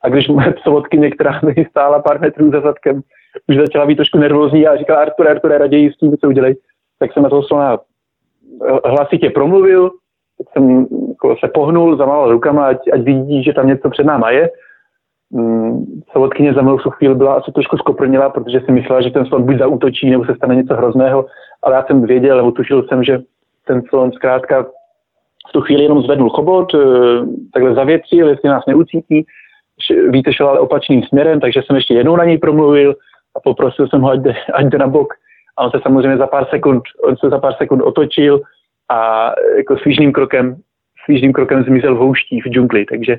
[0.02, 3.02] a když moje psovodkyně, která mi stála pár metrů za zadkem,
[3.48, 6.56] už začala být trošku nervózní a říkala Artur, Artur, raději s tím co udělej,
[7.00, 9.90] tak jsem na toho slona eh, hlasitě promluvil,
[10.38, 14.32] tak jsem jako se pohnul, zamával rukama, ať, ať vidí, že tam něco před náma
[14.32, 14.50] je
[15.32, 19.44] Mm, Sovodkyně za mnou chvíli byla asi trošku skoprnila, protože si myslela, že ten slon
[19.44, 21.26] buď zautočí, nebo se stane něco hrozného,
[21.64, 23.20] ale já jsem věděl, nebo tušil jsem, že
[23.68, 24.66] ten slon zkrátka
[25.50, 26.78] v tu chvíli jenom zvednul chobot, eh,
[27.54, 29.26] takhle zavětřil, jestli nás neucítí,
[30.10, 32.96] víte, šel ale opačným směrem, takže jsem ještě jednou na něj promluvil
[33.36, 35.14] a poprosil jsem ho, ať jde, ať jde na bok.
[35.58, 38.42] A on se samozřejmě za pár sekund, on se za pár sekund otočil
[38.90, 40.56] a jako svížným krokem,
[41.06, 43.18] svížným krokem zmizel v houští, v džungli, takže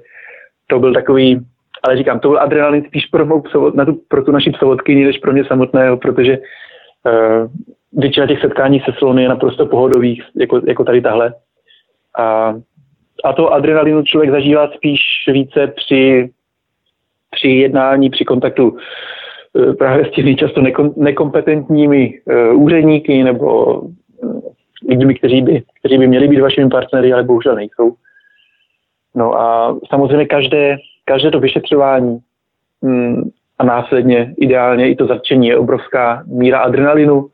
[0.66, 1.46] to byl takový,
[1.82, 5.04] ale říkám, to byl adrenalin spíš pro, mou psovod, na tu, pro tu naši psovodkyni,
[5.04, 7.50] než pro mě samotného, protože uh,
[7.92, 11.34] většina těch setkání se slony je naprosto pohodových, jako, jako tady tahle.
[12.18, 12.54] A,
[13.24, 15.00] a to adrenalinu člověk zažívá spíš
[15.32, 16.30] více při,
[17.30, 23.80] při jednání, při kontaktu uh, právě s těmi často nekom, nekompetentními uh, úředníky nebo
[24.88, 27.94] lidmi, kteří by, kteří by měli být vašimi partnery, ale bohužel nejsou.
[29.14, 30.76] No a samozřejmě každé,
[31.10, 32.18] každé to vyšetřování
[32.82, 37.26] mm, a následně ideálně i to zatčení je obrovská míra adrenalinu.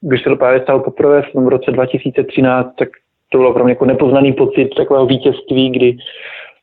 [0.00, 2.88] Když se to právě stalo poprvé v tom roce 2013, tak
[3.32, 5.96] to bylo pro mě jako nepoznaný pocit takového vítězství, kdy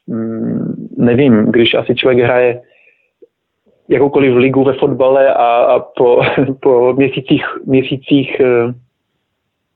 [0.08, 2.62] mm, nevím, když asi člověk hraje
[3.90, 6.22] jakoukoliv ligu ve fotbale a, a po,
[6.62, 8.74] po měsících, měsících eh,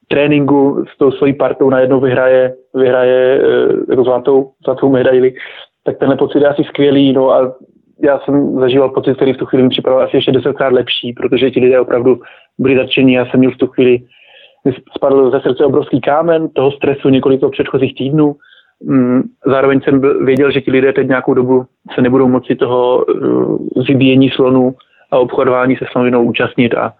[0.07, 5.33] tréninku s tou svojí partou najednou vyhraje, vyhraje eh, jako zlatou, zlatou medaili,
[5.87, 7.53] tak tenhle pocit je asi skvělý, no a
[8.03, 11.51] já jsem zažíval pocit, který v tu chvíli mi připadal asi ještě desetkrát lepší, protože
[11.51, 12.21] ti lidé opravdu
[12.59, 13.13] byli začení.
[13.13, 13.99] Já jsem měl v tu chvíli,
[14.95, 18.35] spadl ze srdce obrovský kámen toho stresu několik předchozích týdnů.
[18.83, 23.57] Mm, zároveň jsem věděl, že ti lidé teď nějakou dobu se nebudou moci toho uh,
[23.87, 24.75] vybíjení slonů
[25.11, 26.93] a obchodování se sloninou účastnit a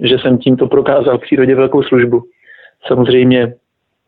[0.00, 2.22] že jsem tímto prokázal přírodě velkou službu
[2.86, 3.54] samozřejmě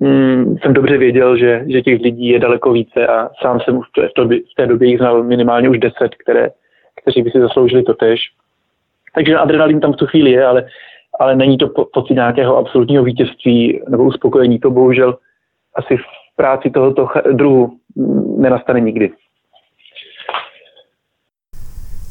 [0.00, 3.86] mm, jsem dobře věděl, že, že těch lidí je daleko více a sám jsem už
[3.88, 6.50] v, to, v té době jich znal minimálně už deset, které,
[7.02, 8.20] kteří by si zasloužili to tež.
[9.14, 10.66] Takže adrenalin tam v tu chvíli je, ale,
[11.20, 14.58] ale není to po, pocit nějakého absolutního vítězství nebo uspokojení.
[14.58, 15.18] To bohužel
[15.76, 16.04] asi v
[16.36, 17.76] práci tohoto druhu
[18.38, 19.10] nenastane nikdy.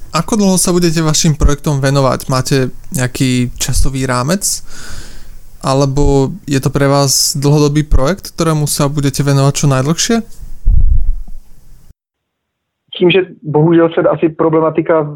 [0.10, 2.34] Ako dlouho sa budete vašim projektom venovať?
[2.34, 4.66] Máte nejaký časový rámec?
[5.64, 10.18] Alebo je to pre vás dlhodobý projekt, ktorému sa budete venovať čo najdlhšie?
[12.98, 15.08] Tím, že bohužel se asi problematika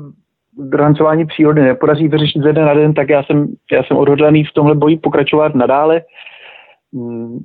[0.58, 4.54] drancování přírody nepodaří vyřešit ze dne na den, tak já jsem, já jsem odhodlaný v
[4.54, 6.02] tomhle boji pokračovat nadále.
[6.94, 7.40] Hmm,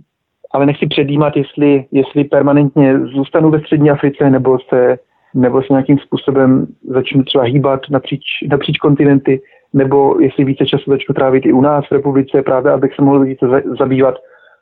[0.53, 4.99] ale nechci předjímat, jestli, jestli permanentně zůstanu ve střední Africe nebo se,
[5.35, 9.41] nebo se nějakým způsobem začnu třeba hýbat napříč, napříč kontinenty
[9.73, 13.21] nebo jestli více času začnu trávit i u nás v republice, právě abych se mohl
[13.21, 13.47] více
[13.79, 14.15] zabývat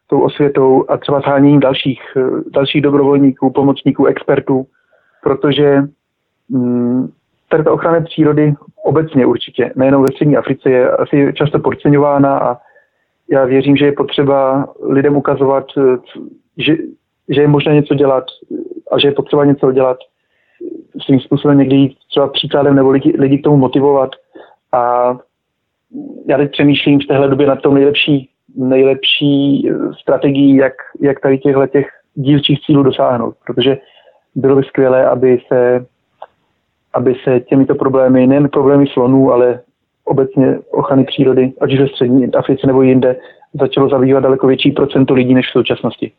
[0.07, 4.66] tou osvětou a třeba zháněním dalších, eh, dalších dobrovolníků, pomocníků, expertů,
[5.23, 5.83] protože
[6.49, 7.09] mm,
[7.49, 12.57] tady ta ochrana přírody obecně určitě, nejenom ve střední Africe, je asi často podceňována a
[13.31, 15.97] já věřím, že je potřeba lidem ukazovat, eh,
[16.59, 16.77] že,
[17.29, 18.25] že je možné něco dělat
[18.92, 19.99] a že je potřeba něco dělat
[21.05, 24.11] svým způsobem někdy jít třeba příkladem nebo lidi, lidi k tomu motivovat
[24.72, 25.14] a
[26.26, 29.68] já teď přemýšlím v téhle době na tom nejlepší, nejlepší
[30.00, 33.79] strategii, jak, jak tady těchto těch dílčích cílů dosáhnout, protože
[34.35, 35.87] bylo by skvělé, aby se,
[36.92, 39.61] aby se těmito problémy, nejen problémy slonů, ale
[40.05, 43.16] obecně ochrany přírody, ať už ve střední Africe nebo jinde,
[43.61, 46.12] začalo zabývat daleko větší procento lidí než v současnosti.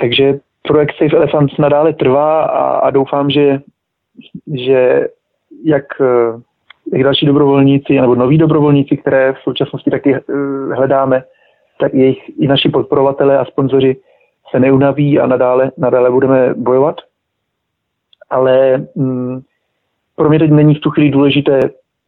[0.00, 3.60] Takže projekt Safe Elephants nadále trvá a, a doufám, že,
[4.54, 5.08] že
[5.64, 6.00] jak jak
[6.92, 10.20] další dobrovolníci, nebo noví dobrovolníci, které v současnosti taky eh,
[10.74, 11.24] hledáme,
[11.80, 13.96] tak jejich i naši podporovatelé a sponzoři
[14.50, 17.00] se neunaví a nadále, nadále budeme bojovat.
[18.30, 19.40] Ale mm,
[20.16, 21.60] pro mě teď není v tu chvíli důležité,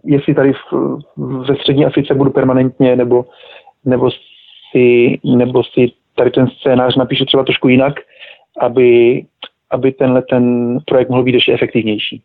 [0.04, 3.24] jestli tady v, ve střední Africe budu permanentně, nebo,
[3.84, 4.10] nebo,
[4.72, 7.94] si, nebo si tady ten scénář napíšu třeba trošku jinak,
[8.60, 9.22] aby,
[9.70, 12.22] aby tenhle ten projekt mohl být ještě efektivnější.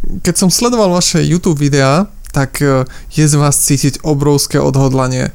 [0.00, 5.28] Keď som sledoval vaše YouTube videá, tak e, je z vás cítiť obrovské odhodlanie.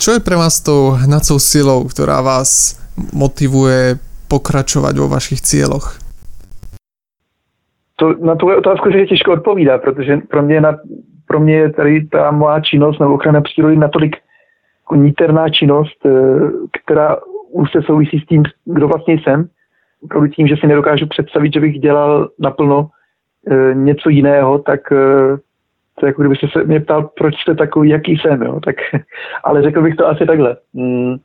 [0.00, 2.80] Čo je pre vás tou hnacou silou, ktorá vás
[3.12, 4.00] motivuje
[4.32, 6.00] pokračovat vo vašich cieloch?
[7.96, 10.76] To, na tuhle otázku je těžko odpovídá, protože pro mě, na,
[11.26, 14.16] pro mě je tady ta moja činnost nebo ochrana přírody natolik
[14.82, 16.10] jako níterná činnost, e,
[16.82, 17.16] která
[17.50, 19.48] už se souvisí s tím, kdo vlastně jsem.
[20.02, 22.88] Opravdu tím, že si nedokážu představit, že bych dělal naplno
[23.50, 24.96] E, něco jiného, tak e,
[26.00, 28.60] to jako kdybyste se mě ptal, proč jste takový, jaký jsem, jo?
[28.60, 28.76] Tak,
[29.44, 30.56] ale řekl bych to asi takhle.
[30.72, 31.16] Mm,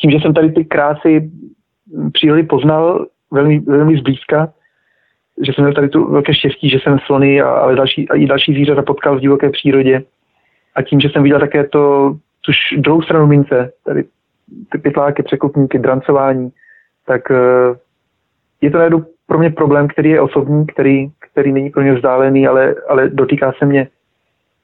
[0.00, 1.30] tím, že jsem tady ty krásy
[2.12, 4.52] přírody poznal velmi, velmi zblízka,
[5.46, 8.26] že jsem měl tady tu velké štěstí, že jsem slony a, ale další, a i
[8.26, 10.02] další zvířata potkal v divoké přírodě.
[10.74, 14.04] A tím, že jsem viděl také to, tuž druhou stranu mince, tady
[14.72, 16.50] ty pytláky, překupníky, drancování,
[17.06, 17.34] tak e,
[18.60, 22.46] je to najednou pro mě problém, který je osobní, který, který není pro mě vzdálený,
[22.46, 23.88] ale, ale dotýká se mě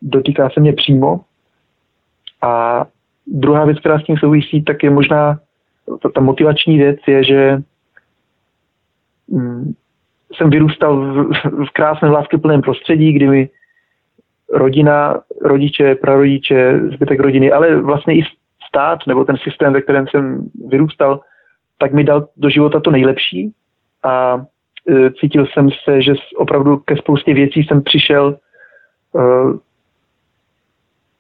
[0.03, 1.21] dotýká se mě přímo.
[2.43, 2.85] A
[3.27, 5.39] druhá věc, která s tím souvisí, tak je možná
[6.03, 7.63] ta, ta motivační věc, je, že
[9.29, 9.73] mm,
[10.35, 13.49] jsem vyrůstal v, v krásném láskyplném prostředí, kdy mi
[14.53, 18.23] rodina, rodiče, prarodiče, zbytek rodiny, ale vlastně i
[18.69, 21.21] stát nebo ten systém, ve kterém jsem vyrůstal,
[21.79, 23.53] tak mi dal do života to nejlepší
[24.03, 24.45] a
[25.21, 28.39] cítil jsem se, že opravdu ke spoustě věcí jsem přišel
[29.17, 29.21] e,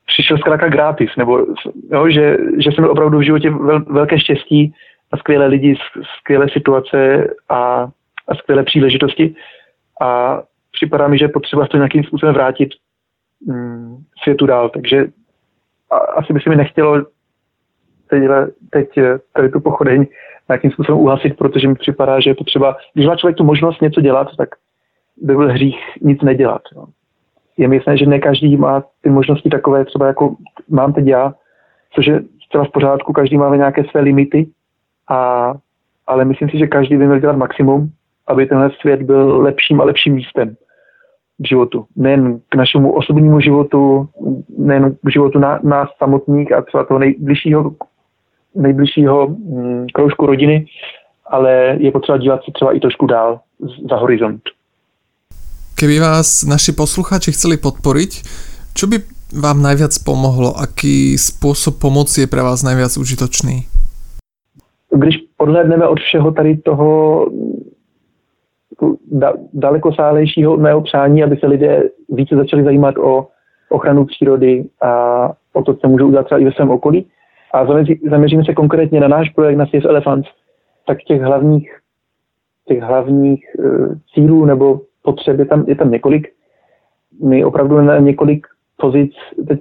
[0.06, 1.46] přišel zkrátka gratis, nebo
[1.90, 4.74] jo, že, že jsem měl opravdu v životě vel, velké štěstí
[5.12, 5.76] a skvělé lidi,
[6.18, 7.88] skvělé situace a,
[8.28, 9.34] a skvělé příležitosti.
[10.00, 10.42] A
[10.72, 12.68] připadá mi, že potřeba to nějakým způsobem vrátit
[13.46, 15.06] mm, světu dál, takže
[15.90, 17.06] a, asi by se mi nechtělo
[18.06, 18.22] teď,
[18.70, 18.88] teď
[19.32, 20.06] tady tu pochodeň
[20.50, 24.00] nějakým způsobem uhasit, protože mi připadá, že je potřeba, když má člověk tu možnost něco
[24.00, 24.48] dělat, tak
[25.22, 26.62] by byl hřích nic nedělat.
[26.76, 26.84] No.
[27.56, 30.34] Je mi jasné, že ne každý má ty možnosti takové, třeba jako
[30.68, 31.34] mám teď já,
[31.94, 34.46] což je zcela v pořádku, každý máme nějaké své limity,
[35.08, 35.52] a,
[36.06, 37.90] ale myslím si, že každý by měl dělat maximum,
[38.26, 40.56] aby tenhle svět byl lepším a lepším místem
[41.38, 41.86] v životu.
[41.96, 44.08] Nejen k našemu osobnímu životu,
[44.58, 47.70] nejen k životu na, nás samotných a třeba toho nejbližšího
[48.54, 50.66] nejbližšího mm, kroužku rodiny,
[51.26, 53.40] ale je potřeba dívat se třeba i trošku dál
[53.90, 54.42] za horizont.
[55.74, 58.10] Keby vás naši posluchači chceli podporiť,
[58.76, 59.00] čo by
[59.32, 60.52] vám najviac pomohlo?
[60.52, 63.64] Aký spôsob pomoci je pre vás najviac užitočný?
[64.92, 67.26] Když odhledneme od všeho tady toho
[69.10, 73.28] da, daleko sálejšího mého přání, aby se lidé více začali zajímat o
[73.68, 74.92] ochranu přírody a
[75.52, 77.06] o to, co můžou udělat třeba i ve svém okolí,
[77.52, 77.66] a
[78.10, 80.28] zaměříme se konkrétně na náš projekt na Safe Elephants,
[80.86, 81.78] tak těch hlavních,
[82.68, 86.28] těch hlavních uh, cílů nebo potřeb je tam, je tam několik.
[87.22, 89.12] My opravdu na několik pozic
[89.48, 89.60] teď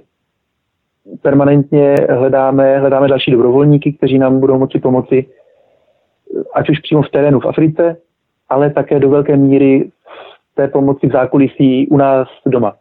[1.22, 5.26] permanentně hledáme, hledáme další dobrovolníky, kteří nám budou moci pomoci,
[6.54, 7.96] ať už přímo v terénu v Africe,
[8.48, 9.90] ale také do velké míry
[10.52, 12.76] v té pomoci v zákulisí u nás doma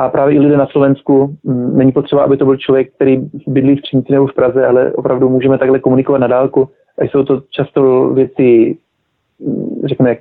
[0.00, 3.76] a právě i lidé na Slovensku, mm, není potřeba, aby to byl člověk, který bydlí
[3.76, 6.68] v Třinci nebo v Praze, ale opravdu můžeme takhle komunikovat na dálku.
[6.98, 8.76] A jsou to často věci,
[9.38, 10.16] mm, řekněme,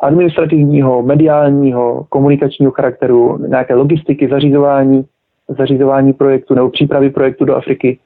[0.00, 5.04] administrativního, mediálního, komunikačního charakteru, nějaké logistiky, zařizování,
[5.48, 7.98] zařizování projektu nebo přípravy projektu do Afriky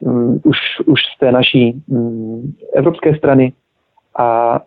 [0.00, 1.82] um, už, už z té naší
[2.74, 3.52] evropské strany.
[4.18, 4.60] A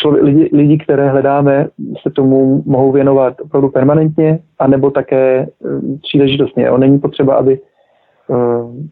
[0.00, 1.66] člověk, lidi, lidi, které hledáme,
[2.02, 6.70] se tomu mohou věnovat opravdu permanentně, anebo také um, příležitostně.
[6.70, 7.60] On není potřeba, aby,
[8.28, 8.88] um,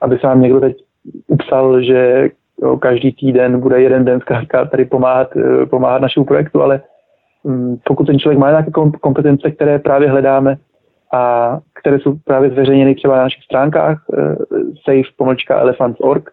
[0.00, 0.76] aby se nám někdo teď
[1.26, 2.30] upsal, že
[2.62, 6.80] jo, každý týden bude jeden den zkrátka tady pomáhat, uh, pomáhat našemu projektu, ale
[7.42, 10.56] um, pokud ten člověk má nějaké kompetence, které právě hledáme
[11.12, 14.34] a které jsou právě zveřejněny třeba na našich stránkách uh,
[14.84, 16.30] safe-elephants.org,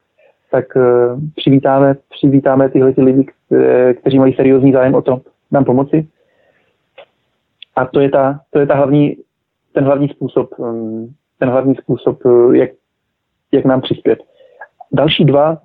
[0.56, 5.66] tak uh, přivítáme, přivítáme tyhle ty lidi, které, kteří mají seriózní zájem o to nám
[5.66, 6.08] pomoci.
[7.76, 9.18] A to je, ta, to je ta hlavní,
[9.74, 12.70] ten hlavní způsob, um, ten hlavní způsob, uh, jak,
[13.52, 14.20] jak nám přispět.
[14.92, 15.58] Další dva,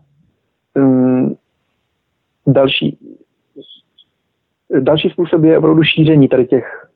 [0.76, 1.36] um,
[2.46, 2.98] další,
[4.80, 6.90] další způsob je opravdu šíření tady těch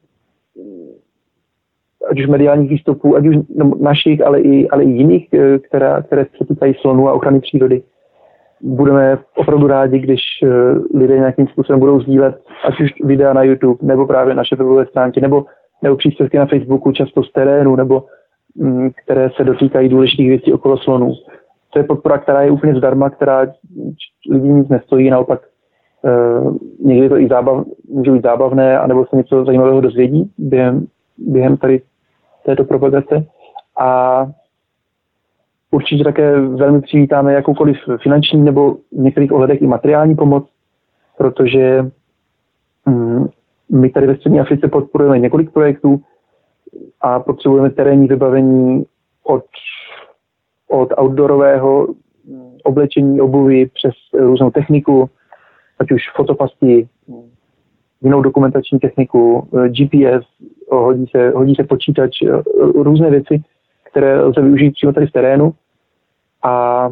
[2.14, 6.03] ať už mediálních výstupů, ať už no, našich, ale i, ale i jiných, eh, která,
[6.03, 7.83] které se týkají slonu a ochrany přírody.
[8.61, 10.48] Budeme opravdu rádi, když eh,
[10.98, 15.20] lidé nějakým způsobem budou sdílet ať už videa na YouTube, nebo právě naše webové stránky,
[15.20, 15.44] nebo,
[15.83, 18.05] nebo příspěvky na Facebooku, často z terénu, nebo
[18.57, 21.12] mm, které se dotýkají důležitých věcí okolo slonů.
[21.72, 23.46] To je podpora, která je úplně zdarma, která
[24.31, 25.40] lidí nic nestojí, naopak
[26.05, 30.87] Uh, někdy to i zábav, může být zábavné, anebo se něco zajímavého dozvědí během,
[31.18, 31.83] během tady
[32.44, 33.26] této propagace.
[33.78, 34.26] A
[35.70, 40.48] určitě také velmi přivítáme jakoukoliv finanční nebo v některých ohledech i materiální pomoc,
[41.18, 41.90] protože
[42.87, 43.29] mm,
[43.73, 46.00] my tady ve Střední Africe podporujeme několik projektů
[47.00, 48.85] a potřebujeme terénní vybavení
[49.25, 49.44] od,
[50.69, 51.88] od outdoorového
[52.64, 55.10] oblečení, obuvy přes různou techniku,
[55.79, 56.88] ať už fotopasti,
[58.05, 60.27] jinou dokumentační techniku, eh, GPS,
[60.71, 62.42] hodí se, hodí se počítač, eh,
[62.75, 63.42] různé věci,
[63.90, 65.52] které lze využít přímo tady v terénu.
[66.42, 66.88] A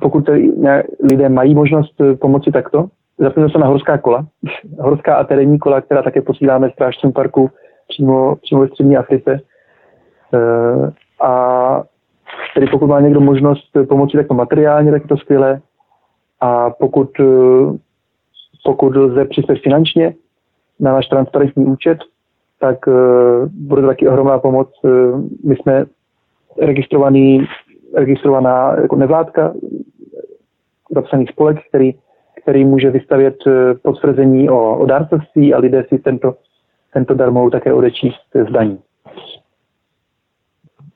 [0.00, 0.52] pokud tady
[1.10, 2.86] lidé mají možnost eh, pomoci takto,
[3.18, 4.26] zapomněl se na horská kola,
[4.78, 7.50] horská a terénní kola, která také posíláme strážcům parku
[7.88, 9.40] přímo, přímo ve střední Africe.
[11.20, 11.82] A
[12.54, 15.60] tedy pokud má někdo možnost pomoci takto materiálně, tak je to skvělé.
[16.40, 17.10] A pokud
[18.64, 20.14] pokud lze přispět finančně,
[20.80, 21.98] na náš transparentní účet,
[22.60, 22.94] tak uh,
[23.52, 24.68] bude to taky ohromná pomoc.
[24.82, 24.90] Uh,
[25.44, 25.84] my jsme
[26.60, 27.46] registrovaný,
[27.94, 29.54] registrovaná jako nevládka,
[30.90, 31.94] zapsaný spolek, který,
[32.42, 33.36] který může vystavět
[33.82, 36.34] potvrzení o, o dárcovství a lidé si tento,
[36.92, 38.78] tento dar mohou také odečíst z daní.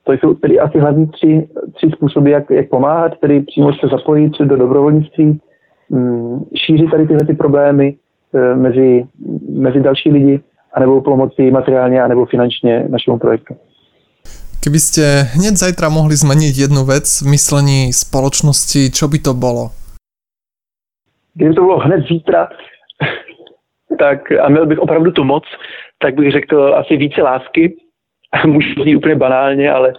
[0.04, 4.32] To jsou tedy asi hlavní tři, tři způsoby, jak, jak pomáhat, tedy přímo se zapojit
[4.38, 5.40] do dobrovolnictví,
[6.56, 7.96] šířit tady tyhle ty problémy
[8.34, 9.06] e, mezi,
[9.48, 10.40] mezi další lidi,
[10.72, 13.54] anebo pomoci materiálně, anebo finančně našemu projektu.
[14.64, 19.76] Keby ste hneď zajtra mohli zmeniť jednu vec v myslení spoločnosti, čo by to bolo?
[21.36, 22.48] Kdyby to bylo hned zítra,
[24.00, 25.44] tak a měl bych opravdu tu moc,
[25.98, 27.76] tak bych řekl asi více lásky,
[28.46, 29.92] může znít úplně banálně, ale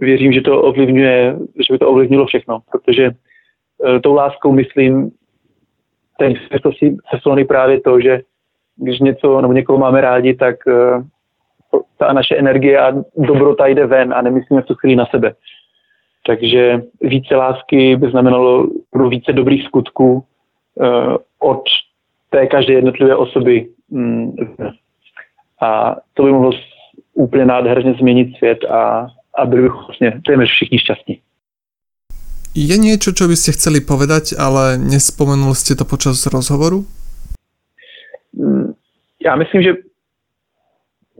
[0.00, 1.36] věřím, že to ovlivňuje,
[1.68, 5.10] že by to ovlivnilo všechno, protože uh, tou láskou myslím
[6.18, 6.34] ten
[7.10, 8.20] se slony právě to, že
[8.76, 11.04] když něco nebo někoho máme rádi, tak uh,
[11.98, 15.34] ta naše energie a dobrota jde ven a nemyslíme v tu chvíli na sebe.
[16.26, 18.66] Takže více lásky by znamenalo
[19.08, 20.24] více dobrých skutků
[20.74, 21.62] uh, od
[22.30, 23.68] té každé jednotlivé osoby.
[23.90, 24.32] Mm,
[25.60, 26.52] a to by mohlo
[27.14, 31.20] úplně nádherně změnit svět a, a byli bychom vlastně téměř všichni šťastní.
[32.56, 36.88] Je niečo, čo by ste chceli povedať, ale nespomenuli ste to počas rozhovoru?
[38.32, 38.72] Mm,
[39.20, 39.72] já myslím, že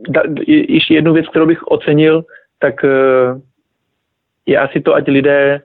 [0.09, 2.25] da, ještě jednu věc, kterou bych ocenil,
[2.59, 3.37] tak eh,
[4.45, 5.61] je asi to, ať lidé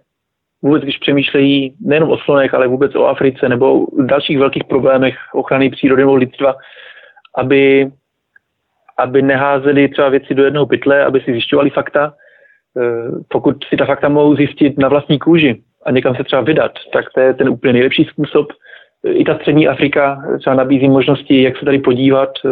[0.62, 5.14] vůbec, když přemýšlejí nejenom o slonech, ale vůbec o Africe nebo o dalších velkých problémech
[5.34, 6.54] ochrany přírody nebo lidstva,
[7.36, 7.90] aby
[8.98, 12.14] aby neházeli třeba věci do jednoho pytle, aby si zjišťovali fakta.
[12.78, 16.72] Eh, pokud si ta fakta mohou zjistit na vlastní kůži a někam se třeba vydat,
[16.92, 18.46] tak to je ten úplně nejlepší způsob.
[19.04, 22.50] Eh, I ta střední Afrika třeba nabízí možnosti, jak se tady podívat, eh,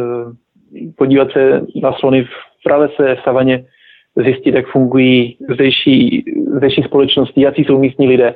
[0.96, 3.64] podívat se na slony v pralese, v savaně,
[4.16, 6.24] zjistit, jak fungují zdejší,
[6.56, 8.34] zdejší společnosti, jaký jsou místní lidé.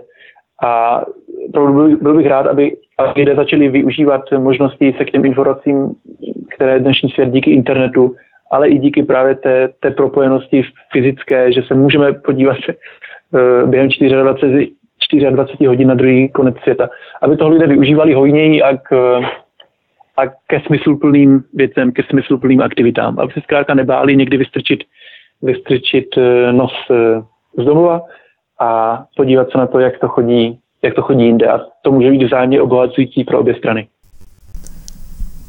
[0.64, 1.02] A
[1.52, 5.94] byl, bych rád, aby, aby lidé začali využívat možnosti se k těm informacím
[6.54, 8.14] které dnešní svět díky internetu,
[8.54, 15.30] ale i díky právě té, té propojenosti fyzické, že se můžeme podívat uh, během 24,
[15.30, 16.88] 24 hodin na druhý konec světa,
[17.22, 19.20] aby toho lidé využívali hojněji a k,
[20.16, 24.80] a ke smysluplným věcem, ke smysluplným aktivitám, aby se zkrátka nebáli někdy vystrčit,
[25.42, 27.22] vystrčit eh, nos eh,
[27.62, 28.02] z domova
[28.60, 31.46] a podívat se na to, jak to chodí, jak to chodí jinde.
[31.46, 33.86] A to může být vzájemně obohacující pro obě strany.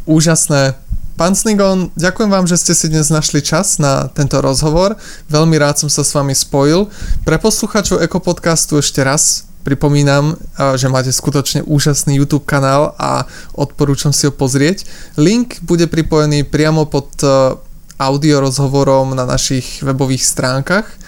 [0.06, 0.85] Úžasné.
[1.16, 5.00] Pán Snigon, ďakujem vám, že ste si dnes našli čas na tento rozhovor.
[5.32, 6.92] Veľmi rád som sa s vami spojil.
[7.24, 10.36] Pre posluchačov Ekopodcastu ešte raz pripomínam,
[10.76, 13.24] že máte skutočne úžasný YouTube kanál a
[13.56, 14.84] odporúčam si ho pozrieť.
[15.16, 17.56] Link bude pripojený priamo pod e,
[17.96, 21.00] audio rozhovorom na našich webových stránkach.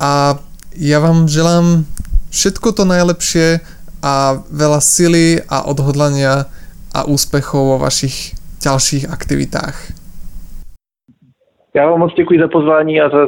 [0.00, 0.40] A
[0.72, 1.84] ja vám želám
[2.32, 3.60] všetko to najlepšie
[4.00, 6.48] a veľa sily a odhodlania
[6.96, 9.92] a úspechov vo vašich ďalších aktivitách.
[11.74, 13.26] Já vám moc děkuji za pozvání a za,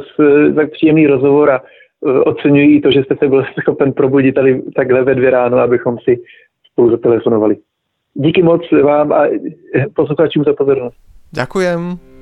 [0.55, 5.03] za příjemný rozhovor a uh, oceňuji to, že jste se byl schopen probudit tady takhle
[5.03, 6.19] ve dvě ráno, abychom si
[6.71, 7.57] spolu zatelefonovali.
[8.13, 9.27] Díky moc vám a
[9.95, 10.97] posluchačům za pozornost.
[11.31, 12.12] Ďakujem.